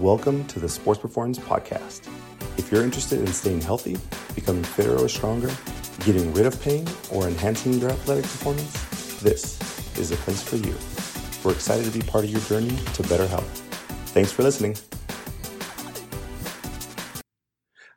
[0.00, 2.06] Welcome to the Sports Performance Podcast.
[2.58, 3.96] If you're interested in staying healthy,
[4.34, 5.50] becoming fitter or stronger,
[6.04, 9.58] getting rid of pain, or enhancing your athletic performance, this
[9.98, 10.74] is the place for you.
[11.42, 13.48] We're excited to be part of your journey to better health.
[14.12, 14.76] Thanks for listening.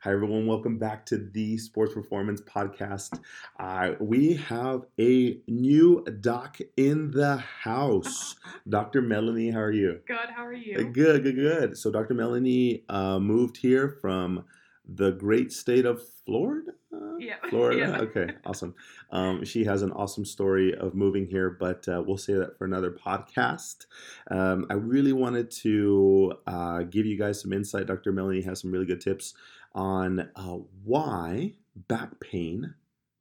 [0.02, 0.46] Hi, everyone.
[0.46, 3.20] Welcome back to the Sports Performance Podcast.
[3.58, 8.36] Uh, we have a new doc in the house.
[8.66, 9.02] Dr.
[9.02, 10.00] Melanie, how are you?
[10.06, 10.30] Good.
[10.34, 10.84] How are you?
[10.84, 11.76] Good, good, good.
[11.76, 12.14] So, Dr.
[12.14, 14.46] Melanie uh, moved here from
[14.88, 16.72] the great state of Florida.
[17.18, 17.34] Yeah.
[17.50, 17.78] Florida.
[17.78, 17.98] Yeah.
[17.98, 18.74] Okay, awesome.
[19.12, 22.64] Um, she has an awesome story of moving here, but uh, we'll say that for
[22.64, 23.86] another podcast.
[24.30, 27.86] Um, I really wanted to uh, give you guys some insight.
[27.86, 28.12] Dr.
[28.12, 29.34] Melanie has some really good tips
[29.72, 31.54] on uh, why
[31.88, 32.74] back pain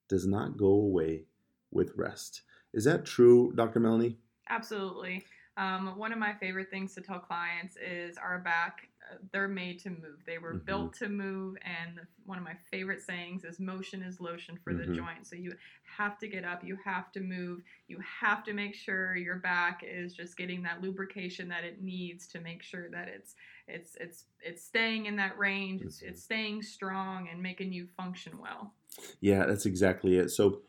[0.07, 1.23] does not go away
[1.71, 2.41] with rest.
[2.73, 3.79] Is that true, Dr.
[3.79, 4.17] Melanie?
[4.49, 5.25] Absolutely.
[5.57, 8.88] Um, one of my favorite things to tell clients is our back,
[9.31, 10.23] they're made to move.
[10.25, 10.65] They were Mhm.
[10.65, 11.57] built to move.
[11.63, 14.85] And one of my favorite sayings is motion is lotion for Mhm.
[14.85, 15.27] the joint.
[15.27, 19.15] So you have to get up, you have to move, you have to make sure
[19.15, 23.35] your back is just getting that lubrication that it needs to make sure that it's
[23.67, 26.09] it's it's it's staying in that range, it's, Mhm.
[26.09, 28.73] it's staying strong and making you function well.
[29.21, 30.29] Yeah, that's exactly it.
[30.29, 30.61] So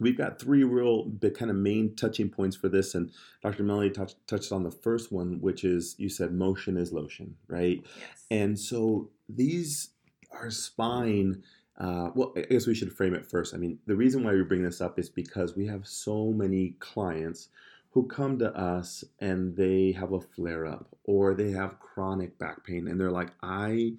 [0.00, 3.10] we've got three real big kind of main touching points for this, and
[3.42, 3.62] Dr.
[3.62, 7.82] Melanie touched touched on the first one, which is you said motion is lotion, right?
[7.84, 8.26] Yes.
[8.30, 9.90] And so these
[10.32, 11.42] are spine.
[11.78, 13.54] Uh, well, I guess we should frame it first.
[13.54, 16.70] I mean, the reason why we bring this up is because we have so many
[16.78, 17.48] clients
[17.90, 22.64] who come to us and they have a flare up or they have chronic back
[22.64, 23.94] pain and they're like, I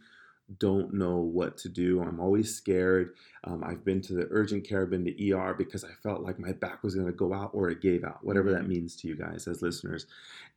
[0.58, 2.02] don't know what to do.
[2.02, 3.16] I'm always scared.
[3.44, 6.39] Um, I've been to the urgent care, I've been to ER because I felt like
[6.39, 9.08] my back was going to go out or it gave out, whatever that means to
[9.08, 10.06] you guys as listeners.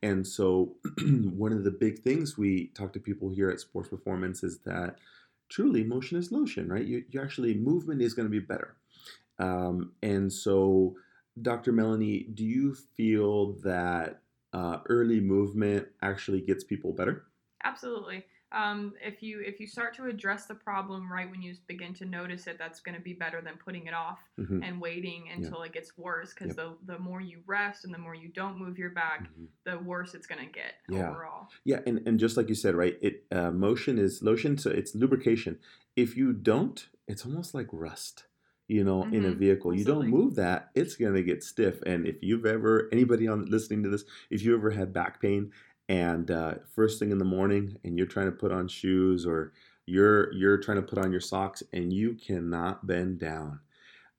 [0.01, 4.43] And so, one of the big things we talk to people here at Sports Performance
[4.43, 4.95] is that
[5.49, 6.85] truly motion is lotion, right?
[6.85, 8.75] You, you actually, movement is going to be better.
[9.39, 10.95] Um, and so,
[11.41, 11.73] Dr.
[11.73, 14.21] Melanie, do you feel that
[14.53, 17.25] uh, early movement actually gets people better?
[17.63, 18.25] Absolutely.
[18.51, 22.05] Um, if you if you start to address the problem right when you begin to
[22.05, 24.61] notice it, that's going to be better than putting it off Mhm.
[24.63, 26.33] and waiting until it gets worse.
[26.33, 26.77] Because Yep.
[26.85, 29.47] the the more you rest and the more you don't move your back, Mhm.
[29.63, 31.09] the worse it's going to get Yeah.
[31.09, 31.47] overall.
[31.63, 32.97] Yeah, and, and just like you said, right?
[33.01, 35.59] It uh, motion is lotion, so it's lubrication.
[35.95, 38.25] If you don't, it's almost like rust.
[38.67, 41.81] You know, in a Mhm, vehicle, you don't move that, it's gonna get stiff.
[41.81, 45.51] And if you've ever, anybody on listening to this, if you ever had back pain
[45.91, 49.53] and uh, first thing in the morning, and you're trying to put on shoes or
[49.87, 53.59] you're you're trying to put on your socks and you cannot bend down,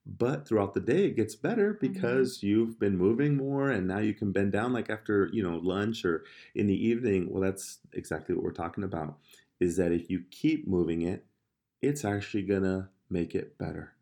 [0.05, 4.13] but throughout the day it gets better because you've been moving more and now you
[4.13, 6.25] can bend down like after you know lunch or
[6.55, 7.29] in the evening.
[7.31, 9.17] Well that's exactly what we're talking about
[9.59, 11.25] is that if you keep moving it
[11.81, 13.93] it's actually gonna make it better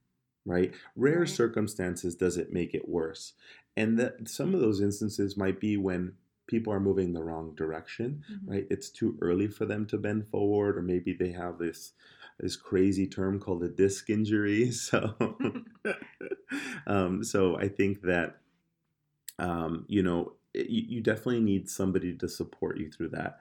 [0.45, 0.73] right?
[0.95, 1.29] Rare Right.
[1.29, 3.33] circumstances does it make it worse.
[3.77, 6.13] And that some of those instances might be when
[6.51, 8.50] people are moving the wrong direction Mhm.
[8.51, 11.94] right it's too early for them to bend forward or maybe they have this
[12.39, 15.00] this crazy term called a disc injury so
[16.88, 18.38] um, so I think that
[19.39, 23.39] um, you know it- you, definitely need somebody to support you through that.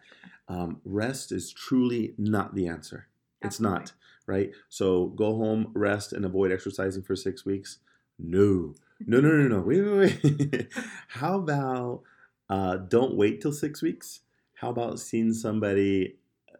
[0.48, 3.08] Um, rest is truly not the answer.
[3.42, 3.92] It's not
[4.26, 4.52] right.
[4.68, 7.78] So go home, rest, and avoid exercising for six weeks.
[8.18, 8.74] No,
[9.06, 9.60] no, no, no, no.
[9.62, 10.68] Wait, wait, wait.
[11.08, 12.02] How about
[12.50, 14.20] uh, don't wait till six weeks?
[14.56, 16.16] How about seeing somebody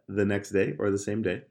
[0.07, 1.43] the next day or the same day,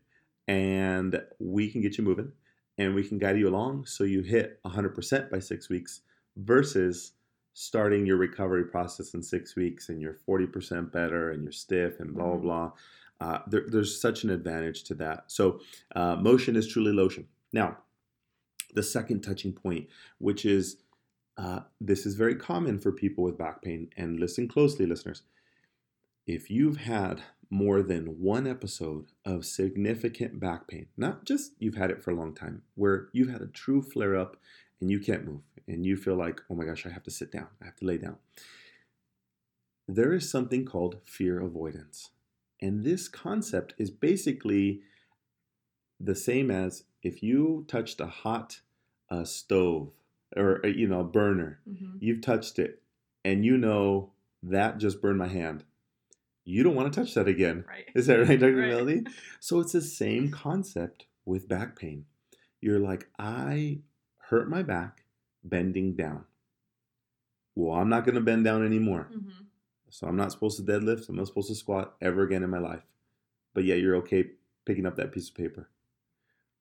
[0.49, 2.33] and we can get you moving
[2.77, 6.01] and we can guide you along so you hit 100% by six weeks
[6.37, 7.13] versus
[7.53, 12.15] starting your recovery process in six weeks and you're 40% better and you're stiff and
[12.15, 12.43] blah, blah, Mhm.
[12.43, 12.73] blah.
[13.21, 15.25] Uh, there, there's such an advantage to that.
[15.31, 15.61] So,
[15.95, 17.29] uh, motion is truly lotion.
[17.53, 17.79] Now,
[18.75, 20.79] the second touching point, which is
[21.41, 25.23] uh, this is very common for people with back pain, and listen closely, listeners.
[26.27, 31.91] If you've had more than one episode of significant back pain, not just you've had
[31.91, 34.37] it for a long time, where you've had a true flare up
[34.83, 37.33] and you can't move and you feel like, oh my gosh, I have to sit
[37.33, 38.17] down, I have to lay down.
[39.89, 42.11] There is something called fear avoidance.
[42.61, 44.83] And this concept is basically
[45.99, 48.61] the same as if you touched a hot
[49.09, 49.93] uh, stove
[50.37, 51.99] or, uh, you know, a burner, Mhm.
[52.01, 52.83] you've touched it
[53.25, 54.13] and you know
[54.43, 55.65] that just burned my hand.
[56.45, 57.65] You don't want to touch that again.
[57.69, 57.89] Right.
[57.95, 58.57] Is that right, Dr.
[58.57, 58.69] Right.
[58.69, 59.05] Melody?
[59.41, 62.07] So it's the same concept with back pain.
[62.61, 63.81] You're like, I
[64.29, 65.05] hurt my back
[65.45, 66.25] bending down.
[67.55, 69.11] Well, I'm not going to bend down anymore.
[69.13, 69.47] Mhm.
[69.91, 71.09] So I'm not supposed to deadlift.
[71.09, 72.83] I'm not supposed to squat ever again in my life.
[73.55, 74.31] But yet you're okay
[74.65, 75.69] picking up that piece of paper.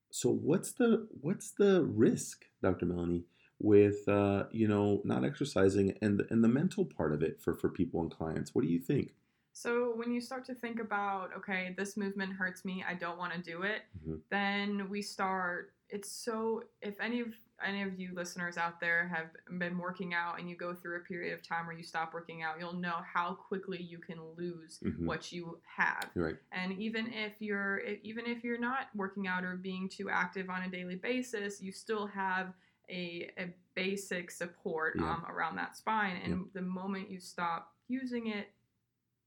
[0.09, 2.85] So what's the what's the risk, Dr.
[2.87, 3.25] Melanie,
[3.59, 7.69] with uh, you know not exercising and and the mental part of it for for
[7.69, 8.55] people and clients?
[8.55, 9.13] What do you think?
[9.51, 13.33] So when you start to think about, okay, this movement hurts me, I don't want
[13.33, 14.21] to do it, Mhm.
[14.29, 15.73] then we start.
[15.89, 16.63] It's so.
[16.81, 20.55] If any of any of you listeners out there have been working out and you
[20.55, 23.81] go through a period of time where you stop working out, you'll know how quickly
[23.81, 25.05] you can lose Mhm.
[25.05, 26.09] what you have.
[26.15, 26.37] Right.
[26.53, 30.61] And even if you're even if you're not working out or being too active on
[30.63, 32.53] a daily basis, you still have
[32.89, 35.11] a, a basic support Yeah.
[35.11, 36.17] um, around that spine.
[36.23, 38.47] And the moment you stop using it,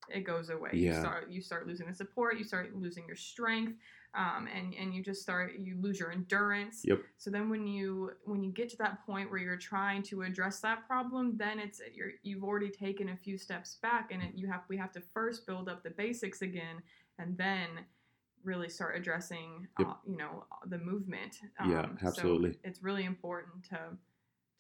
[0.09, 0.71] it goes away.
[0.75, 0.95] Yeah.
[0.95, 2.37] You start you start losing the support.
[2.37, 3.79] You start losing your strength.
[4.15, 6.83] Um, and and you just start you lose your endurance.
[6.85, 7.01] Yep.
[7.17, 10.61] So then when you when you get to that point where you're trying to address
[10.61, 14.49] that problem, then it's you're you've already taken a few steps back, and it, you
[14.49, 16.83] have we have to first build up the basics again,
[17.19, 17.69] and then
[18.45, 19.89] really start addressing Yep.
[19.89, 21.39] uh, you know the movement.
[21.67, 22.59] Yeah, Um, so absolutely.
[22.65, 23.79] it's really important to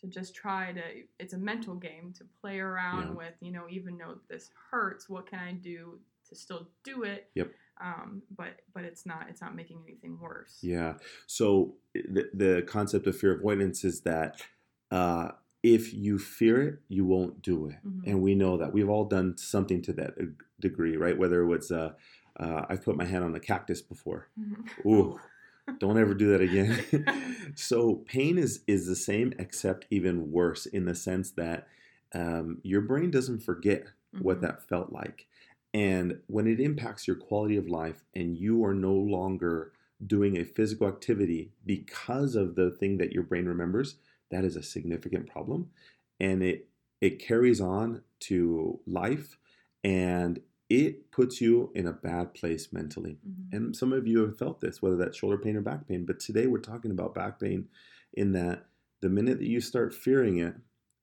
[0.00, 0.82] to just try to
[1.20, 3.14] it's a mental game to play around Yeah.
[3.14, 7.31] with you know even though this hurts what can i do to still do it
[7.37, 7.52] Yep.
[7.81, 10.94] um, but but it's not it's not making anything worse Yeah.
[11.28, 14.43] So the, the concept of fear avoidance is that
[14.90, 15.32] uh,
[15.62, 17.76] if you fear it, you won't do it.
[17.87, 18.02] Mhm.
[18.06, 18.73] And we know that.
[18.73, 20.25] We've all done something to that uh,
[20.61, 21.17] degree, right?
[21.17, 21.93] Whether it was, uh,
[22.38, 24.29] uh, I've put my hand on a cactus before.
[24.38, 24.87] Mhm.
[24.87, 25.19] Ooh,
[25.79, 26.84] don't ever do that again.
[27.55, 31.69] so pain is is the same, except even worse in the sense that
[32.14, 33.87] um, your brain doesn't forget
[34.19, 34.43] what Mhm.
[34.43, 35.26] that felt like.
[35.75, 39.73] And when it impacts your quality of life and you are no longer
[40.06, 43.96] doing a physical activity because of the thing that your brain remembers,
[44.31, 45.70] that is a significant problem.
[46.20, 46.69] And it
[47.00, 49.38] it carries on to life
[49.82, 50.40] and
[50.72, 53.19] it puts you in a bad place mentally.
[53.26, 53.52] Mhm.
[53.52, 56.06] And some of you have felt this, whether that's shoulder pain or back pain.
[56.06, 57.69] But today we're talking about back pain
[58.14, 58.66] in that
[59.00, 60.54] the minute that you start fearing it,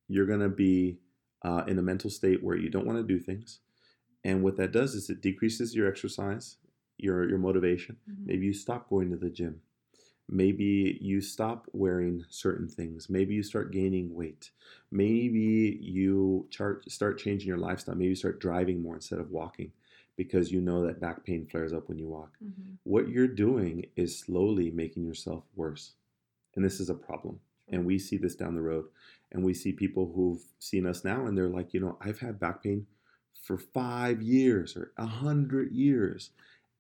[0.08, 1.00] you're going to be
[1.44, 3.60] uh, in a mental state where you don't want to do things.
[4.24, 6.58] And what that does is it decreases your exercise,
[6.98, 7.98] your, your motivation.
[8.10, 8.26] Mhm.
[8.26, 9.62] Maybe you stop going to the gym.
[10.32, 13.10] Maybe you stop wearing certain things.
[13.10, 14.52] Maybe you start gaining weight.
[14.92, 17.96] Maybe you chart, start changing your lifestyle.
[17.96, 19.72] Maybe you start driving more instead of walking
[20.16, 22.38] because you know that back pain flares up when you walk.
[22.44, 22.78] Mhm.
[22.84, 25.96] What you're doing is slowly making yourself worse.
[26.56, 27.40] And this is a problem.
[27.68, 28.86] And we see this down the road.
[29.32, 32.40] And we see people who've seen us now and they're like, you know, I've had
[32.40, 32.88] back pain
[33.34, 36.32] for five years or a hundred years.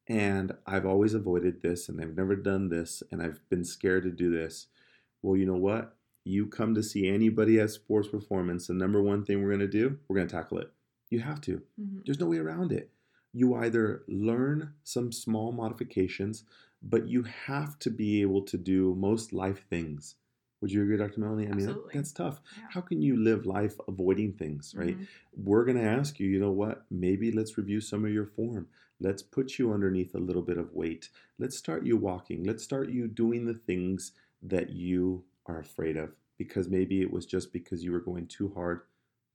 [0.09, 4.09] And I've always avoided this and I've never done this and I've been scared to
[4.11, 4.67] do this.
[5.21, 5.95] Well, you know what?
[6.25, 9.67] You come to see anybody at sports performance, the number one thing we're going to
[9.67, 10.71] do, we're going to tackle it.
[11.09, 11.61] You have to.
[11.79, 12.05] Mhm.
[12.05, 12.89] There's no way around it.
[13.33, 16.43] You either learn some small modifications,
[16.81, 20.15] but you have to be able to do most life things.
[20.61, 21.21] Would you agree, Dr.
[21.21, 21.47] Melanie?
[21.47, 22.41] I mean, that- that's tough.
[22.57, 22.63] Yeah.
[22.71, 24.97] How can you live life avoiding things, right?
[24.97, 25.07] Mhm.
[25.37, 26.85] We're going to ask you, you know what?
[26.91, 28.67] Maybe let's review some of your form.
[28.99, 31.09] Let's put you underneath a little bit of weight.
[31.37, 32.43] Let's start you walking.
[32.43, 34.11] Let's start you doing the things
[34.43, 38.51] that you are afraid of because maybe it was just because you were going too
[38.55, 38.81] hard,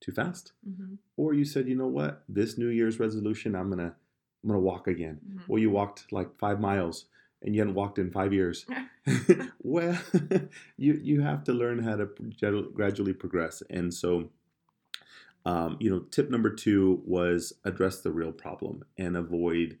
[0.01, 0.97] too fast Mhm.
[1.17, 3.95] or you said, you know what, this New Year's resolution, I'm gonna,
[4.43, 5.19] I'm gonna walk again.
[5.27, 5.47] Mhm.
[5.47, 7.05] Well, you walked like five miles,
[7.41, 8.65] and you hadn't walked in five years.
[9.63, 9.99] well,
[10.77, 12.07] you you have to learn how to
[12.73, 14.31] gradually progress, and so,
[15.45, 19.77] um, you know, tip number two was address the real problem and avoid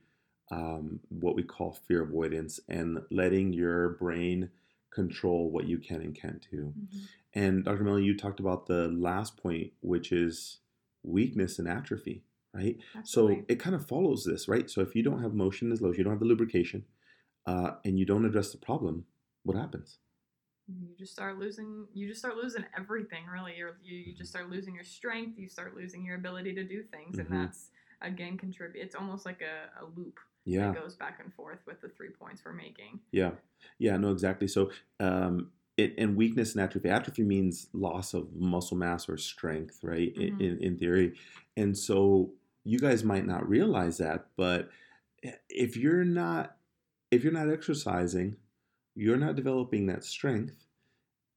[0.51, 4.51] um, what we call fear avoidance and letting your brain
[4.91, 6.73] control what you can and can't do.
[6.77, 6.99] Mhm.
[7.33, 7.83] And Dr.
[7.83, 10.59] Melanie, you talked about the last point, which is
[11.03, 12.77] weakness and atrophy, right?
[13.03, 14.69] So it kind of follows this, right?
[14.69, 16.85] So if you don't have motion as low, you don't have the lubrication,
[17.45, 19.05] uh, and you don't address the problem,
[19.43, 19.97] what happens?
[20.67, 24.49] You just start losing you just start losing everything really You're, you you just start
[24.49, 27.19] losing your strength you start losing your ability to do things Mhm.
[27.25, 27.69] and that's
[28.01, 31.81] again contribute it's almost like a, a loop Yeah, that goes back and forth with
[31.81, 33.31] the three points we're making yeah,
[33.79, 33.97] yeah.
[33.97, 34.47] No, exactly.
[34.47, 36.89] So, um, it and weakness and atrophy.
[36.89, 40.13] Atrophy means loss of muscle mass or strength, right?
[40.15, 40.39] Mhm.
[40.39, 41.13] In, in theory,
[41.57, 44.69] and so you guys might not realize that, but
[45.49, 46.57] if you're not
[47.11, 48.35] if you're not exercising,
[48.95, 50.65] you're not developing that strength.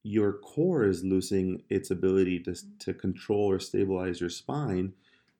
[0.03, 4.95] Your core is losing its ability to, to control or stabilize your spine.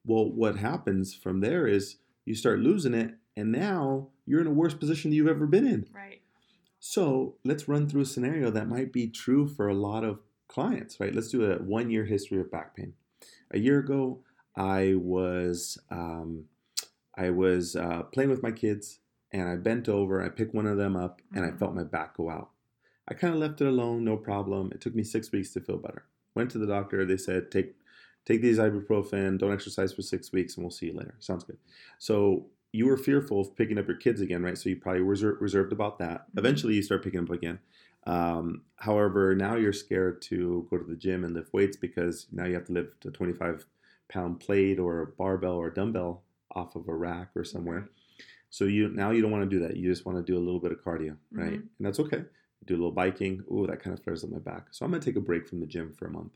[0.05, 4.51] Well, what happens from there is you start losing it, and now you're in a
[4.51, 5.87] worse position than you've ever been in.
[5.93, 6.21] right
[6.79, 10.99] So let's run through a scenario that might be true for a lot of clients,
[10.99, 11.15] right?
[11.15, 12.93] Let's do a one year history of back pain.
[13.51, 14.19] A year ago,
[14.55, 16.45] I was um,
[17.17, 18.99] I was uh, playing with my kids,
[19.31, 20.21] and I bent over.
[20.21, 21.59] I picked one of them up, and I Mhm.
[21.59, 22.51] felt my back go out.
[23.07, 24.71] I kind of left it alone, no problem.
[24.71, 26.05] It took me six weeks to feel better.
[26.35, 27.05] Went to the doctor.
[27.05, 27.75] They said take
[28.25, 29.37] take these ibuprofen.
[29.39, 31.15] Don't exercise for six weeks, and we'll see you later.
[31.19, 31.57] Sounds good.
[31.97, 34.57] So you were fearful of picking up your kids again, right?
[34.57, 36.27] So you probably were reser- reserved about that.
[36.35, 36.39] Mhm.
[36.39, 37.59] Eventually, you start picking up again.
[38.05, 42.45] Um, however, now you're scared to go to the gym and lift weights because now
[42.45, 43.65] you have to lift a 25
[44.07, 47.89] pound plate or a barbell or a dumbbell off of a rack or somewhere.
[48.49, 49.77] So you now you don't want to do that.
[49.77, 51.53] You just want to do a little bit of cardio, right?
[51.59, 51.69] Mhm.
[51.77, 52.25] And that's okay.
[52.65, 53.43] Do a little biking.
[53.51, 54.67] Ooh, that kind of flares up my back.
[54.71, 56.33] So I'm gonna take a break from the gym for a month.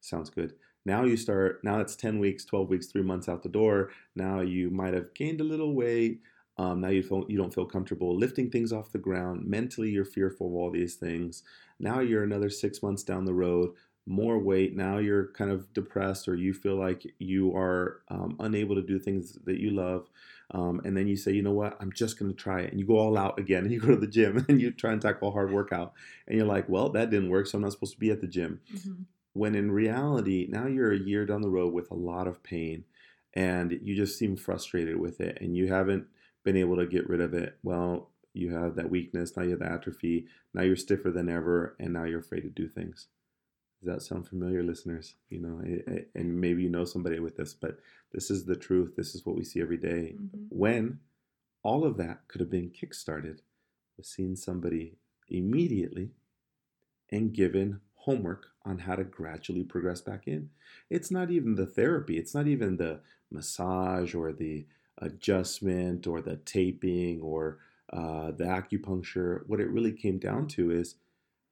[0.00, 0.54] Sounds good.
[0.84, 1.64] Now you start.
[1.64, 3.90] Now it's 10 weeks, 12 weeks, three months out the door.
[4.14, 6.20] Now you might have gained a little weight.
[6.58, 9.46] Um, now you feel you don't feel comfortable lifting things off the ground.
[9.46, 11.42] Mentally, you're fearful of all these things.
[11.80, 13.70] Now you're another six months down the road,
[14.06, 14.76] more weight.
[14.76, 18.98] Now you're kind of depressed, or you feel like you are um, unable to do
[18.98, 20.08] things that you love.
[20.50, 22.70] Um, and then you say, you know what, I'm just going to try it.
[22.70, 24.92] And you go all out again, and you go to the gym, and you try
[24.92, 25.94] and tackle a hard workout.
[26.26, 28.28] And you're like, well, that didn't work, so I'm not supposed to be at the
[28.28, 29.06] gym Mhm.
[29.32, 32.84] when in reality, now you're a year down the road with a lot of pain
[33.34, 36.06] and you just seem frustrated with it and you haven't
[36.44, 37.58] been able to get rid of it.
[37.62, 41.76] Well, you have that weakness, now you have the atrophy, now you're stiffer than ever,
[41.80, 43.08] and now you're afraid to do things.
[43.84, 45.14] Does that sound familiar, listeners?
[45.28, 47.80] You know, it- it- and maybe you know somebody with this, but
[48.12, 48.96] this is the truth.
[48.96, 50.16] This is what we see every day.
[50.18, 50.46] Mhm.
[50.48, 51.00] When
[51.62, 53.40] all of that could have been kickstarted
[53.96, 54.98] with seeing somebody
[55.28, 56.12] immediately
[57.10, 60.50] and given homework on how to gradually progress back in.
[60.90, 64.66] It's not even the therapy, it's not even the massage or the
[64.98, 67.58] adjustment or the taping or
[67.90, 69.46] uh, the acupuncture.
[69.46, 70.96] What it really came down to is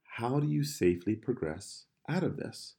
[0.05, 2.75] how do you safely progress out of this?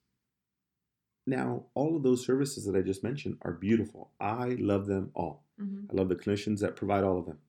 [1.25, 4.12] Now, all of those services that I just mentioned are beautiful.
[4.20, 5.44] I love them all.
[5.60, 5.89] Mhm.
[5.89, 7.39] I love the clinicians that provide all of them.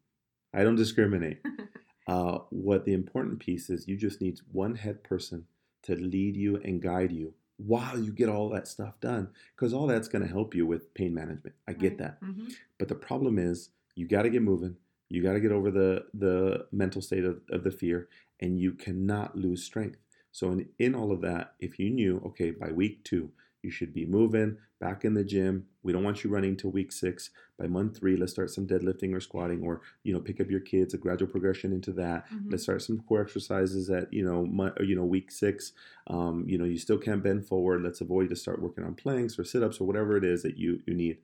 [0.52, 1.40] I don't discriminate.
[2.06, 5.46] Uh, what the important piece is, you just need one head person
[5.82, 9.26] to lead you and guide you while you get all that stuff done,
[9.56, 11.56] because all that's going to help you with pain management.
[11.66, 11.98] I get Right.
[12.00, 12.52] that, Mhm.
[12.76, 14.76] but the problem is, you got to get moving.
[15.08, 18.72] You got to get over the the mental state of, of the fear, and you
[18.72, 19.98] cannot lose strength.
[20.34, 23.30] So in, in all of that, if you knew, okay, by week two,
[23.62, 25.66] you should be moving back in the gym.
[25.84, 27.30] We don't want you running till week six.
[27.56, 30.58] By month three, let's start some deadlifting or squatting, or you know, pick up your
[30.60, 32.28] kids, a gradual progression into that.
[32.30, 32.50] Mhm.
[32.50, 35.72] Let's start some core exercises at you know, mo- or, you know, week six.
[36.08, 37.82] Um, you know, you still can't bend forward.
[37.82, 40.58] Let's avoid to start working on planks or sit ups or whatever it is that
[40.58, 41.18] you you need.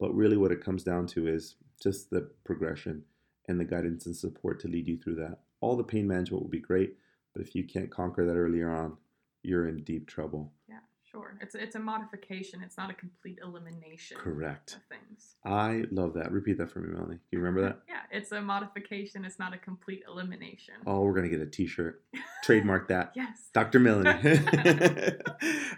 [0.00, 3.04] But really, what it comes down to is just the progression
[3.46, 5.40] and the guidance and support to lead you through that.
[5.60, 6.96] All the pain management will be great,
[7.34, 8.96] but if you can't conquer that earlier on,
[9.42, 10.52] you're in deep trouble.
[10.68, 10.78] Yeah,
[11.10, 11.36] sure.
[11.40, 12.62] It's it's a modification.
[12.62, 14.76] It's not a complete elimination Correct.
[14.76, 15.34] of things.
[15.44, 16.32] I love that.
[16.32, 17.16] Repeat that for me, Melanie.
[17.16, 17.80] Do you remember that?
[17.88, 19.24] Yeah, it's a modification.
[19.24, 20.74] It's not a complete elimination.
[20.86, 22.02] Oh, we're gonna get a T-shirt.
[22.44, 23.12] Trademark that.
[23.16, 23.50] Yes.
[23.52, 23.80] Dr.
[23.80, 24.10] Melanie.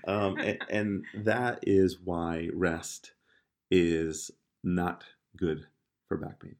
[0.06, 3.12] um, and, and that is why rest
[3.70, 4.30] is
[4.62, 5.04] not
[5.36, 5.66] good
[6.08, 6.56] for back pain.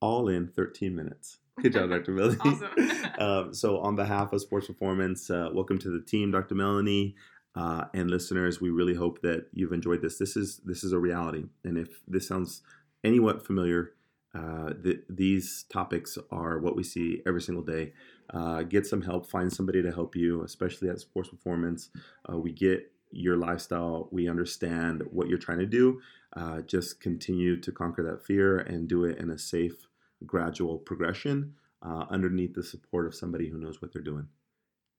[0.00, 1.38] All in 13 minutes.
[1.58, 2.12] Good job, Dr.
[2.12, 2.36] Melanie.
[2.44, 3.10] Awesome.
[3.18, 6.54] um, so, on behalf of Sports Performance, uh, welcome to the team, Dr.
[6.54, 7.14] Melanie.
[7.54, 10.18] Uh, and listeners, we really hope that you've enjoyed this.
[10.18, 12.62] This is this is a reality, and if this sounds
[13.04, 13.92] anywhat familiar,
[14.34, 17.92] uh, th- these topics are what we see every single day.
[18.32, 21.90] Uh, get some help, find somebody to help you, especially at Sports Performance.
[22.30, 26.00] Uh, we get your lifestyle, we understand what you're trying to do.
[26.36, 29.88] Uh, just continue to conquer that fear and do it in a safe,
[30.26, 34.28] gradual progression uh, underneath the support of somebody who knows what they're doing.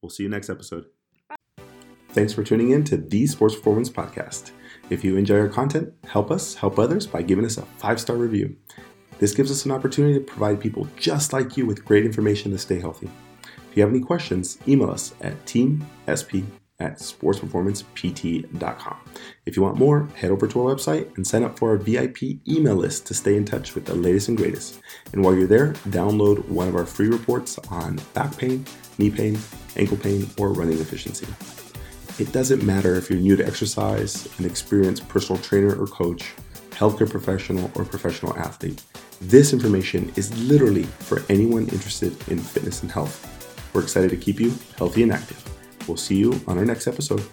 [0.02, 0.86] We'll see you next episode.
[2.10, 4.52] Thanks for tuning in to the Sports Performance Podcast.
[4.90, 8.18] If you enjoy our content, help us help others by giving us a five star
[8.18, 8.58] review.
[9.20, 12.58] This gives us an opportunity to provide people just like you with great information to
[12.58, 13.10] stay healthy.
[13.70, 16.44] If you have any questions, email us at teamsp
[16.82, 18.98] at sportsperformancept.com.
[19.46, 22.24] If you want more, head over to our website and sign up for our VIP
[22.48, 24.80] email list to stay in touch with the latest and greatest.
[25.14, 28.66] And while you're there, download one of our free reports on back pain,
[28.98, 29.38] knee pain,
[29.78, 31.28] ankle pain, or running efficiency.
[32.20, 36.34] It doesn't matter if you're new to exercise, an experienced personal trainer or coach,
[36.72, 38.84] healthcare professional, or professional athlete.
[39.22, 43.28] This information is literally for anyone interested in fitness and health.
[43.74, 45.61] We're excited to keep you healthy and active.
[45.88, 47.24] We'll see you on our next episode.